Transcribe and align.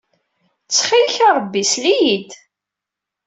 Ttxil-k 0.63 1.15
a 1.27 1.29
Ṛebbi, 1.37 1.63
sel-iyi-d! 1.71 2.29